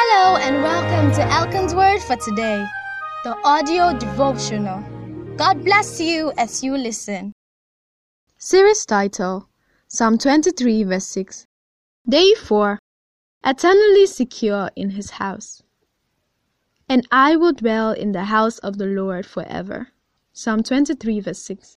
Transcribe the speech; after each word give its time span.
Hello 0.00 0.36
and 0.36 0.62
welcome 0.62 1.10
to 1.16 1.22
Elkan's 1.22 1.74
Word 1.74 2.00
for 2.00 2.14
today, 2.14 2.64
the 3.24 3.36
audio 3.42 3.98
devotional. 3.98 4.80
God 5.36 5.64
bless 5.64 6.00
you 6.00 6.30
as 6.38 6.62
you 6.62 6.76
listen. 6.76 7.32
Series 8.36 8.86
title 8.86 9.48
Psalm 9.88 10.16
23, 10.16 10.84
verse 10.84 11.04
6. 11.06 11.46
Day 12.08 12.32
4 12.34 12.78
Eternally 13.44 14.06
secure 14.06 14.70
in 14.76 14.90
his 14.90 15.10
house. 15.10 15.64
And 16.88 17.04
I 17.10 17.34
will 17.34 17.52
dwell 17.52 17.90
in 17.90 18.12
the 18.12 18.26
house 18.26 18.58
of 18.58 18.78
the 18.78 18.86
Lord 18.86 19.26
forever. 19.26 19.88
Psalm 20.32 20.62
23, 20.62 21.18
verse 21.18 21.40
6. 21.40 21.76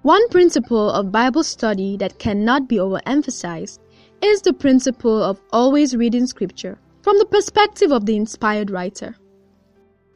One 0.00 0.26
principle 0.30 0.88
of 0.90 1.12
Bible 1.12 1.44
study 1.44 1.98
that 1.98 2.18
cannot 2.18 2.70
be 2.70 2.76
overemphasized 2.76 3.80
is 4.22 4.42
the 4.42 4.52
principle 4.52 5.22
of 5.22 5.40
always 5.52 5.96
reading 5.96 6.26
Scripture 6.26 6.78
from 7.02 7.18
the 7.18 7.26
perspective 7.26 7.92
of 7.92 8.06
the 8.06 8.16
inspired 8.16 8.70
writer. 8.70 9.16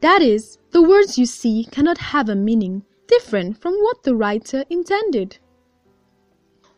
That 0.01 0.21
is, 0.21 0.57
the 0.71 0.81
words 0.81 1.17
you 1.17 1.25
see 1.25 1.67
cannot 1.71 1.97
have 1.97 2.29
a 2.29 2.35
meaning 2.35 2.83
different 3.07 3.61
from 3.61 3.73
what 3.75 4.03
the 4.03 4.15
writer 4.15 4.63
intended. 4.69 5.37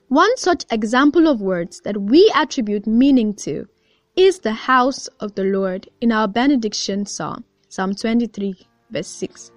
One 0.10 0.36
such 0.38 0.66
example 0.72 1.28
of 1.28 1.42
words 1.42 1.82
that 1.82 2.00
we 2.00 2.32
attribute 2.36 2.86
meaning 2.86 3.34
to 3.36 3.68
is 4.16 4.40
the 4.40 4.54
house 4.54 5.08
of 5.20 5.36
the 5.36 5.44
Lord 5.44 5.90
in 6.02 6.12
our 6.12 6.28
benediction 6.28 7.06
psalm, 7.06 7.46
Psalm 7.70 7.96
23, 7.96 8.56
verse 8.92 9.08
6. 9.08 9.52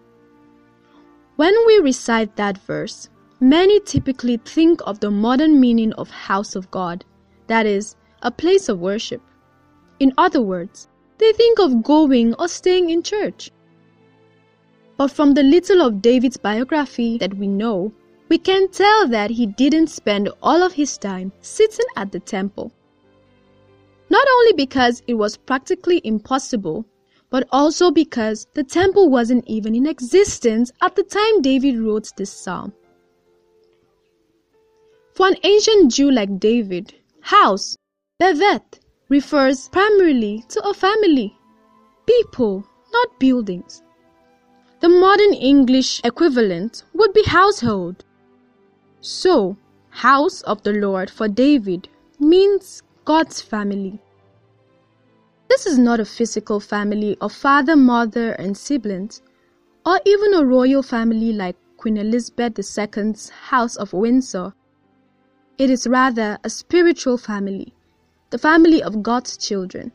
When 1.37 1.55
we 1.67 1.79
recite 1.81 2.37
that 2.37 2.57
verse, 2.59 3.11
Many 3.41 3.81
typically 3.81 4.39
think 4.39 4.81
of 4.87 5.01
the 5.01 5.11
modern 5.11 5.61
meaning 5.61 5.93
of 5.95 6.09
house 6.09 6.57
of 6.57 6.71
God, 6.71 7.05
that 7.47 7.67
is, 7.67 7.97
a 8.23 8.31
place 8.31 8.69
of 8.69 8.79
worship. 8.79 9.23
In 10.01 10.13
other 10.19 10.43
words, 10.43 10.89
they 11.19 11.33
think 11.33 11.59
of 11.59 11.83
going 11.83 12.35
or 12.35 12.49
staying 12.49 12.91
in 12.91 13.03
church. 13.03 13.51
But 14.97 15.11
from 15.11 15.35
the 15.35 15.43
little 15.43 15.83
of 15.83 16.03
David's 16.03 16.37
biography 16.37 17.19
that 17.19 17.35
we 17.35 17.47
know, 17.47 17.93
we 18.29 18.39
can 18.39 18.69
tell 18.69 19.07
that 19.09 19.31
he 19.31 19.47
didn't 19.47 19.89
spend 19.89 20.29
all 20.43 20.63
of 20.63 20.73
his 20.73 20.99
time 20.99 21.33
sitting 21.41 21.87
at 21.97 22.13
the 22.13 22.21
temple. 22.21 22.73
Not 24.09 24.27
only 24.37 24.53
because 24.55 25.03
it 25.07 25.15
was 25.15 25.37
practically 25.37 26.01
impossible, 26.05 26.85
but 27.31 27.47
also 27.51 27.91
because 27.91 28.47
the 28.55 28.65
temple 28.65 29.11
wasn't 29.11 29.47
even 29.47 29.75
in 29.75 29.87
existence 29.87 30.71
at 30.81 30.95
the 30.97 31.03
time 31.03 31.43
David 31.43 31.79
wrote 31.79 32.11
this 32.17 32.33
psalm. 32.33 32.73
For 35.15 35.29
an 35.29 35.37
ancient 35.43 35.93
Jew 35.93 36.11
like 36.11 36.39
David, 36.39 36.95
house, 37.27 37.77
bevet, 38.21 38.79
refers 39.09 39.69
primarily 39.71 40.45
to 40.49 40.63
a 40.63 40.73
family, 40.73 41.37
people, 42.07 42.65
not 42.93 43.19
buildings. 43.19 43.83
The 44.79 44.89
modern 44.89 45.35
English 45.35 46.01
equivalent 46.05 46.85
would 46.95 47.13
be 47.13 47.25
household. 47.25 48.05
So, 49.01 49.57
house 49.91 50.43
of 50.43 50.63
the 50.63 50.75
Lord 50.75 51.11
for 51.11 51.27
David 51.27 51.89
means 52.21 52.85
God's 53.05 53.41
family. 53.41 53.99
This 55.49 55.67
is 55.67 55.79
not 55.79 55.99
a 55.99 56.05
physical 56.05 56.61
family 56.61 57.17
of 57.21 57.33
father, 57.33 57.75
mother, 57.75 58.33
and 58.35 58.57
siblings, 58.57 59.21
or 59.85 59.99
even 60.05 60.33
a 60.33 60.45
royal 60.45 60.85
family 60.85 61.33
like 61.33 61.57
Queen 61.77 61.97
Elizabeth 61.97 62.57
II's 62.57 63.31
House 63.31 63.75
of 63.75 63.93
Windsor 63.93 64.55
it 65.59 65.71
is 65.71 65.87
rather 65.87 66.39
a 66.45 66.51
spiritual 66.51 67.17
family, 67.17 67.73
the 68.31 68.39
family 68.39 68.83
of 68.83 69.03
God's 69.03 69.39
children, 69.39 69.91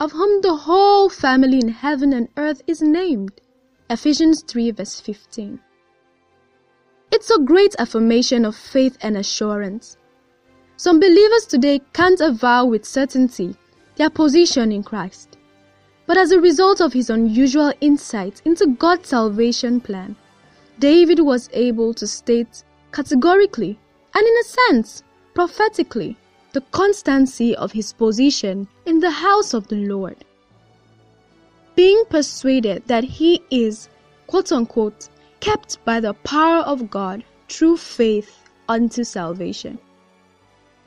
of 0.00 0.12
whom 0.12 0.40
the 0.40 0.56
whole 0.56 1.08
family 1.08 1.58
in 1.60 1.68
heaven 1.68 2.12
and 2.12 2.28
earth 2.36 2.60
is 2.66 2.82
named. 2.82 3.40
Ephesians 3.88 4.42
3 4.42 4.72
verse 4.72 5.00
15. 5.00 5.60
It's 7.12 7.30
a 7.30 7.38
great 7.38 7.76
affirmation 7.78 8.44
of 8.44 8.56
faith 8.56 8.98
and 9.00 9.16
assurance. 9.16 9.96
Some 10.76 10.98
believers 10.98 11.46
today 11.46 11.80
can't 11.92 12.20
avow 12.20 12.66
with 12.66 12.84
certainty 12.84 13.56
their 13.94 14.10
position 14.10 14.72
in 14.72 14.82
Christ. 14.82 15.38
But 16.06 16.18
as 16.18 16.32
a 16.32 16.40
result 16.40 16.80
of 16.80 16.92
his 16.92 17.10
unusual 17.10 17.72
insight 17.80 18.42
into 18.44 18.66
God's 18.66 19.08
salvation 19.08 19.80
plan, 19.80 20.16
David 20.80 21.20
was 21.20 21.48
able 21.52 21.94
to 21.94 22.06
state 22.06 22.64
categorically 22.92 23.78
and 24.16 24.26
in 24.26 24.36
a 24.38 24.44
sense, 24.44 25.02
prophetically, 25.34 26.16
the 26.54 26.62
constancy 26.70 27.54
of 27.54 27.70
his 27.70 27.92
position 27.92 28.66
in 28.86 28.98
the 28.98 29.10
house 29.10 29.52
of 29.52 29.68
the 29.68 29.76
Lord. 29.76 30.24
Being 31.74 32.02
persuaded 32.08 32.82
that 32.86 33.04
he 33.04 33.42
is, 33.50 33.90
quote 34.26 34.52
unquote, 34.52 35.10
kept 35.40 35.84
by 35.84 36.00
the 36.00 36.14
power 36.14 36.62
of 36.62 36.88
God 36.88 37.24
through 37.50 37.76
faith 37.76 38.48
unto 38.70 39.04
salvation. 39.04 39.78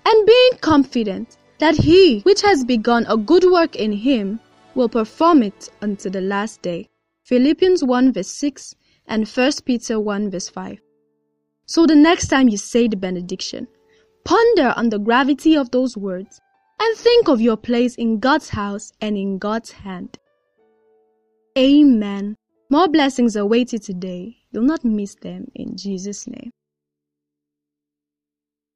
And 0.08 0.26
being 0.26 0.52
confident 0.62 1.38
that 1.60 1.76
he 1.76 2.22
which 2.22 2.42
has 2.42 2.66
begun 2.66 3.06
a 3.08 3.16
good 3.16 3.44
work 3.44 3.76
in 3.76 3.92
him 3.92 4.40
will 4.74 4.90
perform 4.90 5.44
it 5.44 5.70
unto 5.84 6.10
the 6.10 6.22
last 6.22 6.64
day. 6.64 6.90
Philippians 7.26 7.84
1 7.84 8.12
verse 8.12 8.32
6 8.32 8.74
and 9.08 9.28
1 9.28 9.52
Peter 9.66 10.00
1 10.00 10.32
verse 10.32 10.50
5. 10.50 10.80
So 11.70 11.86
the 11.86 11.96
next 11.96 12.30
time 12.30 12.50
you 12.50 12.58
say 12.58 12.88
the 12.88 12.98
benediction, 12.98 13.68
ponder 14.26 14.74
on 14.76 14.90
the 14.90 14.98
gravity 14.98 15.56
of 15.56 15.70
those 15.70 15.96
words 15.96 16.42
and 16.80 16.98
think 16.98 17.28
of 17.28 17.42
your 17.42 17.58
place 17.58 17.94
in 17.94 18.18
God's 18.18 18.50
house 18.50 18.92
and 19.02 19.16
in 19.16 19.38
God's 19.38 19.70
hand. 19.70 20.18
Amen. 21.56 22.36
More 22.72 22.88
blessings 22.88 23.36
await 23.36 23.72
you 23.72 23.78
today. 23.78 24.38
You'll 24.50 24.64
not 24.64 24.84
miss 24.84 25.14
them 25.22 25.46
in 25.54 25.78
Jesus' 25.78 26.26
name. 26.26 26.50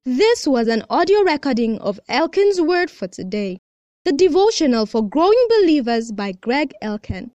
This 0.05 0.45
was 0.45 0.67
an 0.67 0.83
audio 0.87 1.21
recording 1.21 1.79
of 1.79 1.99
Elkan's 2.07 2.61
Word 2.61 2.91
for 2.91 3.07
today, 3.07 3.57
the 4.05 4.11
devotional 4.11 4.85
for 4.85 5.01
growing 5.01 5.47
believers 5.49 6.11
by 6.11 6.33
Greg 6.33 6.75
Elkan. 6.83 7.31